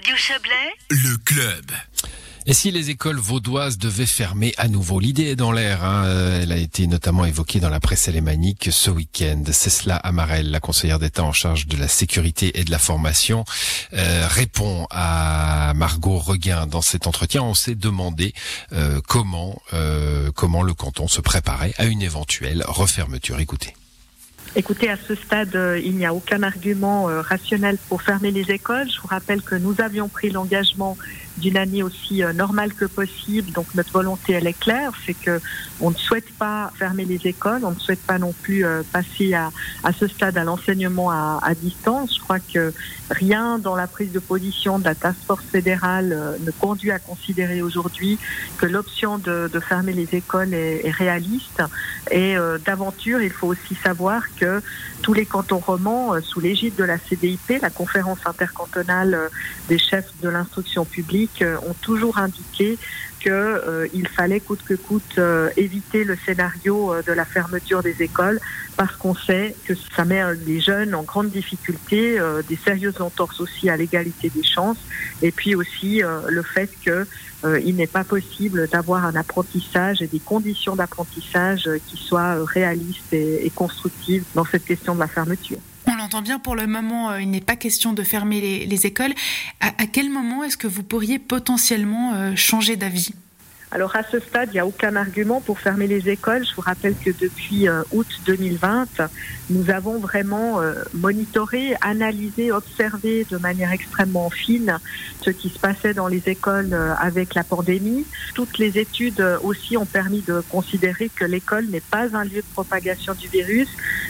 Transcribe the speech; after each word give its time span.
Radio 0.00 0.16
Chablais, 0.16 0.72
le 0.88 1.18
club. 1.18 1.72
Et 2.46 2.54
si 2.54 2.70
les 2.70 2.88
écoles 2.88 3.18
vaudoises 3.18 3.76
devaient 3.76 4.06
fermer 4.06 4.54
à 4.56 4.66
nouveau? 4.66 4.98
L'idée 4.98 5.24
est 5.24 5.36
dans 5.36 5.52
l'air. 5.52 5.84
Hein. 5.84 6.04
Euh, 6.06 6.42
elle 6.42 6.52
a 6.52 6.56
été 6.56 6.86
notamment 6.86 7.26
évoquée 7.26 7.60
dans 7.60 7.68
la 7.68 7.80
presse 7.80 8.08
alémanique 8.08 8.70
ce 8.72 8.90
week-end. 8.90 9.42
C'est 9.52 9.68
cela 9.68 9.96
Amarel, 9.96 10.50
la 10.50 10.58
conseillère 10.58 10.98
d'État 11.00 11.22
en 11.22 11.32
charge 11.32 11.66
de 11.66 11.76
la 11.76 11.86
sécurité 11.86 12.58
et 12.58 12.64
de 12.64 12.70
la 12.70 12.78
formation, 12.78 13.44
euh, 13.92 14.26
répond 14.26 14.86
à 14.88 15.74
Margot 15.76 16.16
Reguin 16.16 16.66
dans 16.66 16.80
cet 16.80 17.06
entretien. 17.06 17.42
On 17.42 17.52
s'est 17.52 17.74
demandé 17.74 18.32
euh, 18.72 19.02
comment 19.06 19.60
comment 20.34 20.62
le 20.62 20.72
canton 20.72 21.08
se 21.08 21.20
préparait 21.20 21.74
à 21.76 21.84
une 21.84 22.00
éventuelle 22.00 22.64
refermeture. 22.66 23.38
Écoutez. 23.38 23.74
Écoutez, 24.56 24.90
à 24.90 24.96
ce 25.06 25.14
stade, 25.14 25.54
euh, 25.54 25.78
il 25.78 25.96
n'y 25.96 26.04
a 26.04 26.12
aucun 26.12 26.42
argument 26.42 27.08
euh, 27.08 27.20
rationnel 27.20 27.78
pour 27.88 28.02
fermer 28.02 28.32
les 28.32 28.50
écoles. 28.50 28.88
Je 28.90 29.00
vous 29.00 29.06
rappelle 29.06 29.42
que 29.42 29.54
nous 29.54 29.76
avions 29.80 30.08
pris 30.08 30.30
l'engagement 30.30 30.96
d'une 31.40 31.56
année 31.56 31.82
aussi 31.82 32.22
euh, 32.22 32.32
normale 32.32 32.74
que 32.74 32.84
possible. 32.84 33.50
Donc 33.52 33.66
notre 33.74 33.92
volonté, 33.92 34.34
elle 34.34 34.46
est 34.46 34.58
claire, 34.58 34.92
c'est 35.06 35.14
que 35.14 35.40
on 35.80 35.90
ne 35.90 35.96
souhaite 35.96 36.32
pas 36.34 36.70
fermer 36.76 37.04
les 37.04 37.26
écoles, 37.26 37.64
on 37.64 37.70
ne 37.70 37.78
souhaite 37.78 38.02
pas 38.02 38.18
non 38.18 38.32
plus 38.32 38.66
passer 38.92 39.32
à, 39.32 39.50
à 39.82 39.92
ce 39.92 40.06
stade 40.06 40.36
à 40.36 40.44
l'enseignement 40.44 41.10
à, 41.10 41.40
distance. 41.54 42.14
Je 42.14 42.20
crois 42.20 42.38
que 42.38 42.74
rien 43.10 43.58
dans 43.58 43.74
la 43.74 43.86
prise 43.86 44.12
de 44.12 44.18
position 44.18 44.78
de 44.78 44.84
la 44.84 44.94
task 44.94 45.18
force 45.26 45.44
fédérale 45.44 46.36
ne 46.44 46.50
conduit 46.50 46.90
à 46.90 46.98
considérer 46.98 47.62
aujourd'hui 47.62 48.18
que 48.58 48.66
l'option 48.66 49.16
de, 49.18 49.48
fermer 49.66 49.94
les 49.94 50.08
écoles 50.14 50.52
est, 50.52 50.90
réaliste. 50.90 51.62
Et 52.10 52.36
d'aventure, 52.66 53.22
il 53.22 53.30
faut 53.30 53.48
aussi 53.48 53.74
savoir 53.82 54.22
que 54.38 54.60
tous 55.00 55.14
les 55.14 55.26
cantons 55.26 55.58
romans, 55.58 56.14
euh, 56.14 56.20
sous 56.20 56.40
l'égide 56.40 56.76
de 56.76 56.84
la 56.84 56.98
CDIP, 56.98 57.60
la 57.60 57.70
conférence 57.70 58.18
intercantonale 58.24 59.14
euh, 59.14 59.28
des 59.68 59.78
chefs 59.78 60.10
de 60.22 60.28
l'instruction 60.28 60.84
publique, 60.84 61.29
euh, 61.42 61.56
ont 61.62 61.74
toujours 61.74 62.18
indiqué 62.18 62.78
qu'il 63.20 64.08
fallait 64.08 64.40
coûte 64.40 64.62
que 64.62 64.72
coûte 64.74 65.20
éviter 65.58 66.04
le 66.04 66.16
scénario 66.24 66.94
de 67.06 67.12
la 67.12 67.26
fermeture 67.26 67.82
des 67.82 67.94
écoles 68.00 68.40
parce 68.78 68.96
qu'on 68.96 69.14
sait 69.14 69.54
que 69.66 69.74
ça 69.94 70.06
met 70.06 70.22
les 70.46 70.58
jeunes 70.58 70.94
en 70.94 71.02
grande 71.02 71.30
difficulté, 71.30 72.18
des 72.48 72.56
sérieuses 72.56 72.98
entorses 72.98 73.38
aussi 73.40 73.68
à 73.68 73.76
l'égalité 73.76 74.30
des 74.30 74.42
chances, 74.42 74.78
et 75.20 75.32
puis 75.32 75.54
aussi 75.54 76.00
le 76.00 76.42
fait 76.42 76.70
que 76.82 77.06
il 77.62 77.76
n'est 77.76 77.86
pas 77.86 78.04
possible 78.04 78.68
d'avoir 78.68 79.04
un 79.04 79.16
apprentissage 79.16 80.00
et 80.00 80.06
des 80.06 80.20
conditions 80.20 80.74
d'apprentissage 80.74 81.68
qui 81.88 81.98
soient 81.98 82.42
réalistes 82.46 83.12
et 83.12 83.50
constructives 83.54 84.24
dans 84.34 84.46
cette 84.46 84.64
question 84.64 84.94
de 84.94 85.00
la 85.00 85.08
fermeture. 85.08 85.60
On 86.12 86.16
l'entend 86.16 86.22
bien, 86.22 86.38
pour 86.40 86.56
le 86.56 86.66
moment, 86.66 87.12
euh, 87.12 87.20
il 87.20 87.30
n'est 87.30 87.40
pas 87.40 87.54
question 87.54 87.92
de 87.92 88.02
fermer 88.02 88.40
les, 88.66 88.86
écoles. 88.86 89.12
À, 89.60 89.86
quel 89.86 90.10
moment 90.10 90.42
est-ce 90.42 90.56
que 90.56 90.66
vous 90.66 90.82
pourriez 90.82 91.20
potentiellement 91.20 92.14
euh, 92.14 92.34
changer 92.34 92.74
d'avis? 92.74 93.10
Alors 93.70 93.94
à 93.94 94.02
ce 94.02 94.18
stade, 94.18 94.48
il 94.50 94.54
n'y 94.54 94.58
a 94.58 94.66
aucun 94.66 94.96
argument 94.96 95.40
pour 95.40 95.60
fermer 95.60 95.86
les 95.86 96.08
écoles. 96.08 96.44
Je 96.44 96.52
vous 96.56 96.62
rappelle 96.62 96.96
que 96.96 97.10
depuis 97.10 97.68
euh, 97.68 97.82
août 97.92 98.08
2020, 98.26 98.88
nous 99.50 99.70
avons 99.70 100.00
vraiment 100.00 100.60
monitoré, 100.94 101.74
analysé, 101.80 102.50
observé 102.50 103.24
de 103.30 103.36
manière 103.36 103.70
extrêmement 103.70 104.30
fine 104.30 104.78
ce 105.22 105.30
qui 105.30 105.48
se 105.48 105.60
passait 105.60 105.94
dans 105.94 106.08
les 106.08 106.28
écoles 106.28 106.72
avec 106.98 107.34
la 107.34 107.44
pandémie. 107.44 108.04
Toutes 108.34 108.58
les 108.58 108.78
études 108.78 109.24
aussi 109.42 109.76
ont 109.76 109.86
permis 109.86 110.22
de 110.22 110.42
considérer 110.48 111.08
que 111.14 111.24
l'école 111.24 111.66
n'est 111.66 111.80
pas 111.80 112.16
un 112.16 112.24
lieu 112.24 112.42
de 112.42 112.52
propagation 112.52 113.14
du 113.14 113.28
virus. 113.28 113.68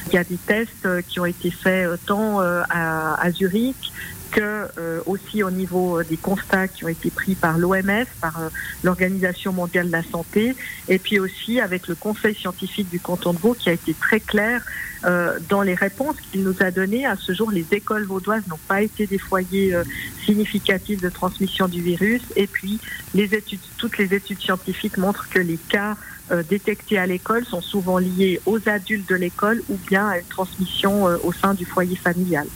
Il 0.09 0.15
y 0.15 0.19
a 0.19 0.25
des 0.25 0.39
tests 0.39 1.03
qui 1.09 1.21
ont 1.21 1.27
été 1.27 1.51
faits 1.51 1.89
tant 2.07 2.41
à, 2.41 3.15
à 3.21 3.31
Zurich 3.33 3.93
que 4.31 4.69
euh, 4.79 5.01
aussi 5.07 5.43
au 5.43 5.51
niveau 5.51 6.03
des 6.03 6.17
constats 6.17 6.69
qui 6.69 6.85
ont 6.85 6.89
été 6.89 7.11
pris 7.11 7.35
par 7.35 7.59
l'OMS, 7.59 8.07
par 8.21 8.41
euh, 8.41 8.49
l'Organisation 8.83 9.53
mondiale 9.53 9.89
de 9.89 9.93
la 9.93 10.03
santé, 10.03 10.57
et 10.89 10.99
puis 10.99 11.19
aussi 11.19 11.61
avec 11.61 11.89
le 11.89 11.95
Conseil 11.95 12.35
scientifique 12.35 12.89
du 12.91 13.01
canton 13.01 13.33
de 13.33 13.39
Vaud 13.39 13.55
qui 13.55 13.69
a 13.69 13.73
été 13.73 13.95
très 13.95 14.21
clair 14.21 14.65
euh, 15.05 15.39
dans 15.49 15.63
les 15.63 15.75
réponses 15.75 16.17
qu'il 16.31 16.43
nous 16.45 16.57
a 16.61 16.71
données. 16.71 17.07
À 17.07 17.17
ce 17.17 17.33
jour, 17.33 17.51
les 17.51 17.67
écoles 17.73 18.05
vaudoises 18.05 18.47
n'ont 18.49 18.59
pas 18.69 18.83
été 18.83 19.07
des 19.07 19.19
foyers 19.19 19.75
significatifs 20.25 21.01
de 21.01 21.09
transmission 21.09 21.69
du 21.69 21.81
virus, 21.81 22.23
et 22.37 22.47
puis 22.47 22.79
les 23.15 23.35
études, 23.35 23.61
toutes 23.79 23.99
les 23.99 24.15
études 24.15 24.41
scientifiques 24.41 24.99
montrent 24.99 25.29
que 25.29 25.41
les 25.41 25.57
cas 25.57 25.97
détectés 26.49 26.99
à 26.99 27.07
l'école 27.07 27.45
sont 27.45 27.61
souvent 27.61 27.99
liés 27.99 28.41
aux 28.47 28.61
adultes 28.69 29.09
de 29.09 29.17
l'école 29.17 29.63
ou 29.69 29.77
bien 29.89 30.09
à 30.09 30.19
une 30.19 30.27
transmission 30.27 31.05
au 31.25 31.33
sein 31.33 31.55
du 31.55 31.65
foyer 31.65 31.97
familial. 31.97 32.47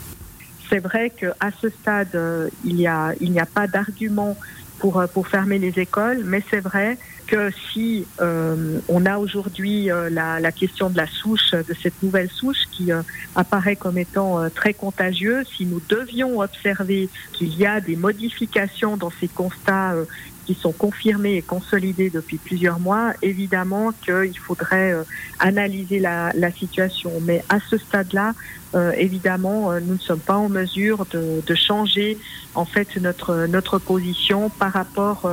C'est 0.69 0.79
vrai 0.79 1.11
qu'à 1.11 1.51
ce 1.61 1.69
stade, 1.69 2.15
euh, 2.15 2.49
il 2.63 2.75
n'y 2.75 2.87
a, 2.87 3.13
il 3.19 3.37
a 3.39 3.45
pas 3.45 3.67
d'argument 3.67 4.37
pour, 4.79 4.99
euh, 4.99 5.07
pour 5.07 5.27
fermer 5.27 5.59
les 5.59 5.79
écoles, 5.79 6.23
mais 6.25 6.41
c'est 6.49 6.59
vrai 6.59 6.97
que 7.27 7.49
si 7.71 8.05
euh, 8.21 8.79
on 8.87 9.05
a 9.05 9.17
aujourd'hui 9.17 9.85
la, 10.11 10.39
la, 10.39 10.51
question 10.51 10.91
de 10.91 10.97
la 10.97 11.07
souche, 11.07 11.51
de 11.51 11.73
cette 11.73 12.03
nouvelle 12.03 12.29
souche 12.29 12.65
qui 12.71 12.91
apparaît 13.35 13.75
comme 13.75 13.97
étant 13.97 14.47
très 14.51 14.75
contagieuse, 14.75 15.47
si 15.57 15.65
nous 15.65 15.81
devions 15.89 16.39
observer 16.39 17.09
qu'il 17.33 17.57
y 17.57 17.65
a 17.65 17.81
des 17.81 17.95
modifications 17.95 18.95
dans 18.95 19.09
ces 19.19 19.27
constats 19.27 19.95
qui 20.45 20.53
sont 20.53 20.71
confirmés 20.71 21.35
et 21.35 21.41
consolidés 21.41 22.09
depuis 22.09 22.37
plusieurs 22.37 22.79
mois, 22.79 23.13
évidemment 23.21 23.91
qu'il 24.03 24.37
faudrait 24.37 24.93
euh, 24.93 25.03
analyser 25.39 25.99
la, 25.99 26.31
situation. 26.51 27.11
Mais 27.21 27.43
à 27.49 27.59
ce 27.59 27.77
stade-là, 27.77 28.33
euh, 28.75 28.91
évidemment, 28.97 29.71
euh, 29.71 29.79
nous 29.79 29.93
ne 29.93 29.99
sommes 29.99 30.19
pas 30.19 30.37
en 30.37 30.49
mesure 30.49 31.05
de, 31.11 31.41
de, 31.45 31.55
changer 31.55 32.17
en 32.53 32.65
fait 32.65 32.97
notre 32.97 33.47
notre 33.47 33.79
position 33.79 34.49
par 34.49 34.73
rapport 34.73 35.27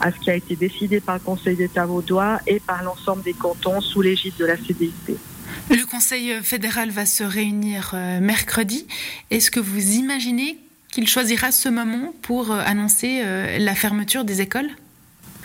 à 0.00 0.12
ce 0.12 0.18
qui 0.18 0.30
a 0.30 0.34
été 0.34 0.54
décidé 0.54 1.00
par 1.00 1.14
le 1.16 1.20
Conseil 1.20 1.56
d'État 1.56 1.86
vaudois 1.86 2.38
et 2.46 2.60
par 2.60 2.82
l'ensemble 2.82 3.22
des 3.22 3.32
cantons 3.32 3.80
sous 3.80 4.02
l'égide 4.02 4.36
de 4.38 4.44
la 4.44 4.56
CDIP. 4.56 5.18
Le 5.70 5.86
Conseil 5.86 6.34
fédéral 6.42 6.90
va 6.90 7.06
se 7.06 7.24
réunir 7.24 7.94
mercredi. 8.20 8.86
Est-ce 9.30 9.50
que 9.50 9.60
vous 9.60 9.92
imaginez 9.92 10.58
qu'il 10.98 11.06
choisira 11.06 11.52
ce 11.52 11.68
moment 11.68 12.12
pour 12.22 12.50
euh, 12.50 12.58
annoncer 12.66 13.20
euh, 13.22 13.58
la 13.60 13.76
fermeture 13.76 14.24
des 14.24 14.40
écoles? 14.40 14.68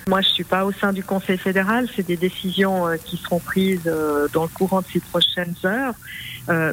Moi, 0.08 0.22
je 0.22 0.30
suis 0.30 0.44
pas 0.44 0.66
au 0.66 0.72
sein 0.72 0.92
du 0.92 1.04
Conseil 1.04 1.38
fédéral. 1.38 1.88
C'est 1.96 2.08
des 2.08 2.18
décisions 2.18 2.88
euh, 2.88 2.96
qui 2.96 3.18
seront 3.18 3.38
prises 3.38 3.84
dans 4.34 4.42
le 4.42 4.50
courant 4.50 4.82
de 4.82 4.88
ces 4.92 5.00
prochaines 5.00 5.54
heures. 5.64 5.94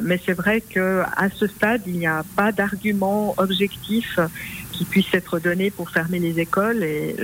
mais 0.01 0.19
c'est 0.25 0.33
vrai 0.33 0.61
que 0.61 1.03
à 1.15 1.29
ce 1.29 1.45
stade, 1.45 1.83
il 1.85 1.99
n'y 1.99 2.07
a 2.07 2.23
pas 2.35 2.51
d'argument 2.51 3.35
objectif 3.37 4.19
qui 4.71 4.83
puisse 4.83 5.13
être 5.13 5.39
donné 5.39 5.69
pour 5.69 5.91
fermer 5.91 6.17
les 6.17 6.39
écoles. 6.39 6.83
Et 6.83 7.15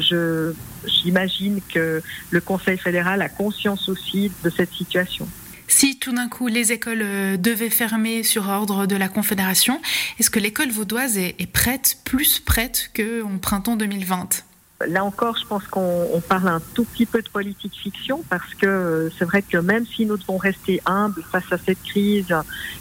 j'imagine 0.85 1.59
que 1.73 2.03
le 2.29 2.41
Conseil 2.41 2.77
fédéral 2.77 3.23
a 3.23 3.29
conscience 3.29 3.89
aussi 3.89 4.31
de 4.43 4.49
cette 4.51 4.73
situation. 4.73 5.27
Si 5.79 5.99
tout 5.99 6.11
d'un 6.11 6.27
coup 6.27 6.47
les 6.47 6.71
écoles 6.71 7.03
euh, 7.03 7.37
devaient 7.37 7.69
fermer 7.69 8.23
sur 8.23 8.49
ordre 8.49 8.87
de 8.87 8.95
la 8.95 9.09
Confédération, 9.09 9.79
est-ce 10.17 10.31
que 10.31 10.39
l'école 10.39 10.71
vaudoise 10.71 11.19
est, 11.19 11.51
prête, 11.53 11.99
plus 12.03 12.39
prête 12.39 12.89
qu'en 12.95 13.37
printemps 13.37 13.75
2020 13.75 14.46
Là 14.85 15.03
encore, 15.03 15.35
je 15.37 15.45
pense 15.47 15.65
qu'on 15.65 16.21
parle 16.29 16.49
un 16.49 16.61
tout 16.75 16.83
petit 16.83 17.07
peu 17.07 17.23
de 17.23 17.29
politique 17.29 17.73
fiction 17.75 18.23
parce 18.29 18.53
que 18.53 18.67
euh, 18.67 19.09
c'est 19.17 19.25
vrai 19.25 19.41
que 19.41 19.57
même 19.57 19.87
si 19.87 20.05
nous 20.05 20.17
devons 20.17 20.37
rester 20.37 20.81
humbles 20.85 21.23
face 21.31 21.51
à 21.51 21.57
cette 21.57 21.81
crise 21.81 22.31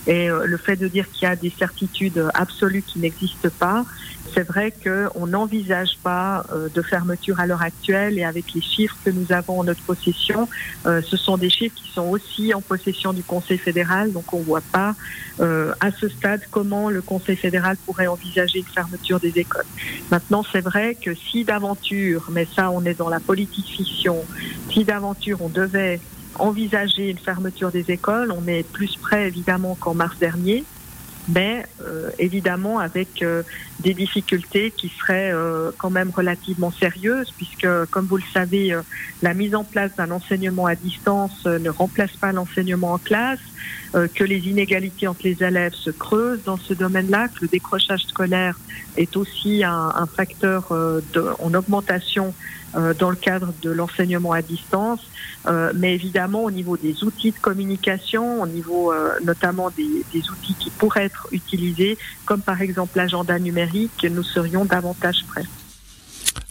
et 0.06 0.28
euh, 0.28 0.44
le 0.44 0.58
fait 0.58 0.76
de 0.76 0.88
dire 0.88 1.10
qu'il 1.10 1.26
y 1.26 1.30
a 1.30 1.36
des 1.36 1.48
certitudes 1.48 2.22
absolues 2.34 2.82
qui 2.82 2.98
n'existent 2.98 3.48
pas, 3.58 3.86
c'est 4.34 4.42
vrai 4.42 4.74
qu'on 4.84 5.26
n'envisage 5.26 5.96
pas 6.02 6.44
euh, 6.52 6.68
de 6.68 6.82
fermeture 6.82 7.40
à 7.40 7.46
l'heure 7.46 7.62
actuelle 7.62 8.18
et 8.18 8.24
avec 8.24 8.52
les 8.52 8.60
chiffres 8.60 8.98
que 9.02 9.08
nous 9.08 9.32
avons 9.32 9.60
en 9.60 9.64
notre 9.64 9.82
possession, 9.82 10.50
ce 10.84 11.16
sont 11.16 11.36
des 11.36 11.50
chiffres 11.50 11.74
qui 11.74 11.90
sont 11.90 12.08
aussi 12.08 12.52
en 12.52 12.60
possession 12.60 13.12
du 13.12 13.22
Conseil 13.22 13.58
fédéral, 13.58 14.12
donc 14.12 14.32
on 14.34 14.38
ne 14.38 14.44
voit 14.44 14.60
pas 14.60 14.94
à 15.38 15.90
ce 15.98 16.08
stade 16.08 16.42
comment 16.50 16.90
le 16.90 17.02
Conseil 17.02 17.36
fédéral 17.36 17.76
pourrait 17.84 18.06
envisager 18.06 18.60
une 18.60 18.66
fermeture 18.66 19.18
des 19.18 19.38
écoles. 19.38 19.64
Maintenant, 20.10 20.44
c'est 20.52 20.60
vrai 20.60 20.94
que 20.94 21.15
si 21.15 21.44
d'aventure, 21.44 21.85
mais 22.30 22.47
ça 22.54 22.71
on 22.71 22.84
est 22.84 22.94
dans 22.94 23.09
la 23.09 23.21
politique 23.21 23.66
fiction, 23.66 24.24
si 24.72 24.84
d'aventure 24.84 25.38
on 25.41 25.48
devait 25.48 26.00
envisager 26.38 27.10
une 27.10 27.18
fermeture 27.18 27.71
des 27.71 27.91
écoles, 27.91 28.33
on 28.33 28.47
est 28.47 28.62
plus 28.62 28.97
près 28.97 29.28
évidemment 29.28 29.77
qu'en 29.80 29.94
mars 29.94 30.18
dernier 30.18 30.65
mais 31.28 31.65
euh, 31.80 32.10
évidemment 32.18 32.78
avec 32.78 33.22
euh, 33.22 33.42
des 33.86 33.94
difficultés 33.94 34.72
qui 34.77 34.88
seraient 34.88 35.30
euh, 35.33 35.71
quand 35.78 35.91
même 35.91 36.10
relativement 36.10 36.72
sérieuses, 36.72 37.33
puisque, 37.36 37.68
comme 37.92 38.06
vous 38.06 38.16
le 38.16 38.30
savez, 38.34 38.77
la 39.22 39.33
mise 39.33 39.54
en 39.54 39.62
place 39.62 39.94
d'un 39.97 40.10
enseignement 40.10 40.66
à 40.66 40.74
distance 40.74 41.44
ne 41.47 41.71
remplace 41.71 42.16
pas 42.16 42.33
l'enseignement 42.33 42.94
en 42.94 42.98
classe, 42.98 43.38
que 43.92 44.24
les 44.24 44.48
inégalités 44.48 45.06
entre 45.06 45.21
les 45.22 45.42
élèves 45.42 45.72
se 45.72 45.91
creusent 45.91 46.42
dans 46.42 46.56
ce 46.56 46.74
domaine-là, 46.74 47.28
que 47.28 47.42
le 47.42 47.48
décrochage 47.48 48.03
scolaire 48.03 48.59
est 48.97 49.16
aussi 49.16 49.62
un, 49.65 50.06
facteur 50.16 50.72
en 50.72 51.54
augmentation 51.54 52.34
euh, 52.77 52.92
dans 52.92 53.09
le 53.09 53.16
cadre 53.16 53.54
de 53.62 53.71
l'enseignement 53.71 54.33
à 54.33 54.42
distance, 54.42 55.00
euh, 55.47 55.72
mais 55.74 55.94
évidemment 55.94 56.44
au 56.44 56.50
niveau 56.50 56.77
des 56.77 57.04
outils 57.04 57.30
de 57.30 57.38
communication, 57.38 58.42
au 58.42 58.47
niveau 58.47 58.92
euh, 58.92 59.12
notamment 59.24 59.71
des, 59.71 60.04
outils 60.30 60.54
qui 60.59 60.68
pourraient 60.71 61.04
être 61.04 61.27
utilisés, 61.33 61.97
comme 62.27 62.42
par 62.42 62.60
exemple 62.60 62.98
l'agenda 62.98 63.38
numérique 63.38 63.75
public, 63.76 64.06
nous 64.10 64.22
serions 64.22 64.64
davantage 64.64 65.24
prêts. 65.28 65.44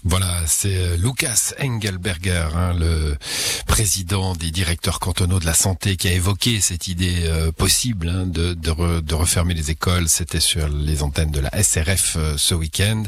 Voilà, 0.07 0.44
c'est 0.45 0.77
euh, 0.77 0.98
Lucas 0.98 1.54
Engelberger, 1.60 2.50
hein, 2.56 2.75
le 2.77 3.18
président 3.66 4.36
des 4.36 4.51
directeurs 4.51 5.00
cantonaux 5.00 5.39
de 5.39 5.48
la 5.48 5.56
santé, 5.56 5.98
qui 5.98 6.07
a 6.07 6.12
évoqué 6.12 6.62
cette 6.62 6.88
idée 6.88 7.24
euh, 7.25 7.51
possible 7.51 8.10
hein, 8.10 8.27
de, 8.27 8.54
de, 8.54 9.16
refermer 9.16 9.56
les 9.56 9.72
écoles. 9.72 10.07
C'était 10.07 10.39
sur 10.39 10.68
les 10.68 11.01
antennes 11.01 11.31
de 11.31 11.39
la 11.39 11.51
SRF 11.63 12.18
euh, 12.18 12.36
ce 12.38 12.54
week-end. 12.54 13.04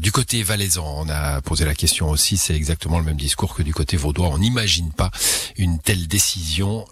du 0.00 0.10
côté 0.10 0.42
valaisan, 0.42 0.84
on 0.84 1.08
a 1.08 1.40
posé 1.42 1.64
la 1.64 1.74
question 1.74 2.10
aussi. 2.10 2.38
C'est 2.38 2.56
exactement 2.56 2.98
le 2.98 3.04
même 3.04 3.16
discours 3.16 3.54
que 3.54 3.62
du 3.62 3.72
côté 3.72 3.96
vaudois. 3.96 4.28
On 4.28 4.38
n'imagine 4.38 4.90
pas 4.90 5.12
une 5.56 5.78
telle 5.78 6.08
décision, 6.08 6.86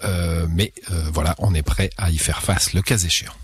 mais 0.49 0.73
voilà, 1.13 1.35
on 1.39 1.55
est 1.55 1.63
prêt 1.63 1.91
à 1.97 2.11
y 2.11 2.19
faire 2.19 2.43
face 2.43 2.73
le 2.73 2.83
cas 2.83 2.99
échéant. 2.99 3.35